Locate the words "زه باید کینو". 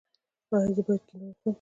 0.75-1.25